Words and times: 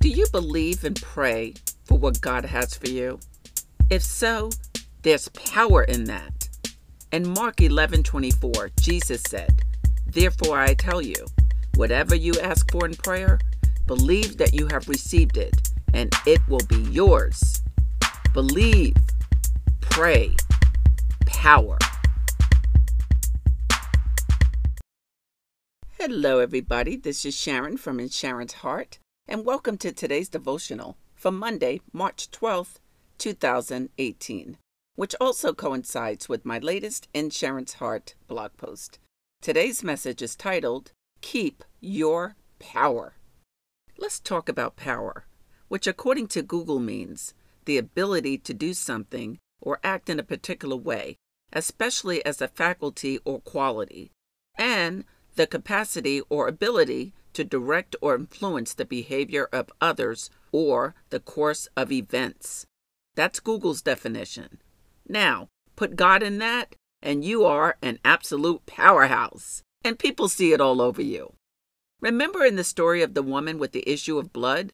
Do 0.00 0.08
you 0.08 0.24
believe 0.32 0.82
and 0.82 0.98
pray 0.98 1.52
for 1.84 1.98
what 1.98 2.22
God 2.22 2.46
has 2.46 2.74
for 2.74 2.88
you? 2.88 3.20
If 3.90 4.02
so, 4.02 4.48
there's 5.02 5.28
power 5.28 5.84
in 5.84 6.04
that. 6.04 6.48
In 7.12 7.34
Mark 7.34 7.60
11 7.60 8.04
24, 8.04 8.70
Jesus 8.80 9.22
said, 9.28 9.60
Therefore 10.06 10.58
I 10.58 10.72
tell 10.72 11.02
you, 11.02 11.26
whatever 11.74 12.14
you 12.14 12.32
ask 12.40 12.72
for 12.72 12.86
in 12.86 12.94
prayer, 12.94 13.38
believe 13.86 14.38
that 14.38 14.54
you 14.54 14.68
have 14.68 14.88
received 14.88 15.36
it, 15.36 15.68
and 15.92 16.10
it 16.26 16.40
will 16.48 16.64
be 16.66 16.80
yours. 16.90 17.62
Believe, 18.32 18.96
pray, 19.82 20.34
power. 21.26 21.76
Hello, 25.98 26.38
everybody. 26.38 26.96
This 26.96 27.26
is 27.26 27.36
Sharon 27.36 27.76
from 27.76 28.00
In 28.00 28.08
Sharon's 28.08 28.54
Heart, 28.54 28.98
and 29.30 29.46
welcome 29.46 29.78
to 29.78 29.92
today's 29.92 30.28
devotional 30.28 30.96
for 31.14 31.30
Monday, 31.30 31.80
March 31.92 32.32
12th, 32.32 32.80
2018, 33.18 34.58
which 34.96 35.14
also 35.20 35.52
coincides 35.52 36.28
with 36.28 36.44
my 36.44 36.58
latest 36.58 37.06
In 37.14 37.30
Sharon's 37.30 37.74
Heart 37.74 38.16
blog 38.26 38.56
post. 38.56 38.98
Today's 39.40 39.84
message 39.84 40.20
is 40.20 40.34
titled, 40.34 40.90
Keep 41.20 41.62
Your 41.80 42.34
Power. 42.58 43.14
Let's 43.96 44.18
talk 44.18 44.48
about 44.48 44.74
power, 44.74 45.26
which 45.68 45.86
according 45.86 46.26
to 46.28 46.42
Google 46.42 46.80
means 46.80 47.32
the 47.66 47.78
ability 47.78 48.36
to 48.38 48.52
do 48.52 48.74
something 48.74 49.38
or 49.60 49.78
act 49.84 50.10
in 50.10 50.18
a 50.18 50.24
particular 50.24 50.76
way, 50.76 51.18
especially 51.52 52.24
as 52.26 52.40
a 52.40 52.48
faculty 52.48 53.20
or 53.24 53.38
quality, 53.38 54.10
and 54.58 55.04
the 55.36 55.46
capacity 55.46 56.20
or 56.28 56.48
ability 56.48 57.14
to 57.34 57.44
direct 57.44 57.96
or 58.00 58.14
influence 58.14 58.74
the 58.74 58.84
behavior 58.84 59.48
of 59.52 59.70
others 59.80 60.30
or 60.52 60.94
the 61.10 61.20
course 61.20 61.68
of 61.76 61.92
events. 61.92 62.66
That's 63.14 63.40
Google's 63.40 63.82
definition. 63.82 64.60
Now, 65.08 65.48
put 65.76 65.96
God 65.96 66.22
in 66.22 66.38
that, 66.38 66.74
and 67.02 67.24
you 67.24 67.44
are 67.44 67.76
an 67.82 67.98
absolute 68.04 68.66
powerhouse. 68.66 69.62
And 69.82 69.98
people 69.98 70.28
see 70.28 70.52
it 70.52 70.60
all 70.60 70.80
over 70.80 71.02
you. 71.02 71.34
Remember 72.00 72.44
in 72.44 72.56
the 72.56 72.64
story 72.64 73.02
of 73.02 73.14
the 73.14 73.22
woman 73.22 73.58
with 73.58 73.72
the 73.72 73.88
issue 73.90 74.18
of 74.18 74.32
blood? 74.32 74.72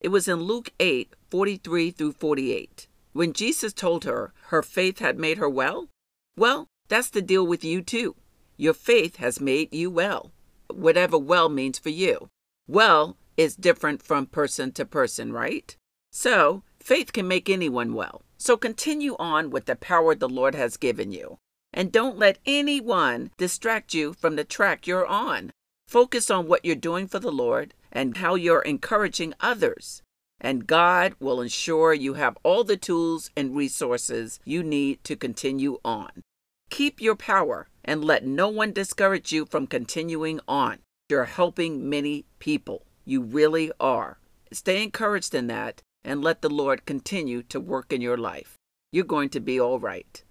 It 0.00 0.08
was 0.08 0.28
in 0.28 0.42
Luke 0.42 0.70
8 0.80 1.14
43 1.30 1.90
through 1.90 2.12
48. 2.12 2.88
When 3.12 3.32
Jesus 3.32 3.72
told 3.72 4.04
her 4.04 4.32
her 4.46 4.62
faith 4.62 4.98
had 4.98 5.18
made 5.18 5.38
her 5.38 5.48
well? 5.48 5.88
Well, 6.36 6.66
that's 6.88 7.10
the 7.10 7.22
deal 7.22 7.46
with 7.46 7.64
you 7.64 7.82
too. 7.82 8.16
Your 8.56 8.74
faith 8.74 9.16
has 9.16 9.40
made 9.40 9.74
you 9.74 9.90
well, 9.90 10.32
whatever 10.76 11.18
well 11.18 11.48
means 11.48 11.78
for 11.78 11.90
you. 11.90 12.28
Well 12.66 13.16
is 13.36 13.56
different 13.56 14.02
from 14.02 14.26
person 14.26 14.72
to 14.72 14.84
person, 14.84 15.32
right? 15.32 15.76
So, 16.12 16.62
faith 16.78 17.12
can 17.12 17.26
make 17.28 17.48
anyone 17.48 17.94
well. 17.94 18.22
So, 18.36 18.56
continue 18.56 19.16
on 19.18 19.50
with 19.50 19.66
the 19.66 19.76
power 19.76 20.14
the 20.14 20.28
Lord 20.28 20.54
has 20.54 20.76
given 20.76 21.12
you. 21.12 21.38
And 21.72 21.92
don't 21.92 22.18
let 22.18 22.38
anyone 22.44 23.30
distract 23.38 23.94
you 23.94 24.12
from 24.12 24.36
the 24.36 24.44
track 24.44 24.86
you're 24.86 25.06
on. 25.06 25.52
Focus 25.86 26.30
on 26.30 26.46
what 26.46 26.64
you're 26.64 26.76
doing 26.76 27.06
for 27.06 27.18
the 27.18 27.32
Lord 27.32 27.74
and 27.92 28.16
how 28.16 28.34
you're 28.34 28.62
encouraging 28.62 29.34
others. 29.40 30.02
And 30.40 30.66
God 30.66 31.14
will 31.20 31.40
ensure 31.40 31.92
you 31.92 32.14
have 32.14 32.38
all 32.42 32.64
the 32.64 32.76
tools 32.76 33.30
and 33.36 33.56
resources 33.56 34.40
you 34.44 34.62
need 34.62 35.02
to 35.04 35.16
continue 35.16 35.78
on. 35.84 36.22
Keep 36.70 37.00
your 37.00 37.16
power 37.16 37.68
and 37.84 38.04
let 38.04 38.24
no 38.24 38.48
one 38.48 38.72
discourage 38.72 39.32
you 39.32 39.46
from 39.46 39.66
continuing 39.66 40.40
on. 40.46 40.78
You're 41.08 41.24
helping 41.24 41.88
many 41.88 42.24
people. 42.38 42.86
You 43.04 43.22
really 43.22 43.72
are. 43.80 44.18
Stay 44.52 44.82
encouraged 44.82 45.34
in 45.34 45.46
that 45.48 45.82
and 46.04 46.22
let 46.22 46.42
the 46.42 46.50
Lord 46.50 46.86
continue 46.86 47.42
to 47.44 47.60
work 47.60 47.92
in 47.92 48.00
your 48.00 48.16
life. 48.16 48.56
You're 48.92 49.04
going 49.04 49.28
to 49.30 49.40
be 49.40 49.60
all 49.60 49.78
right. 49.78 50.22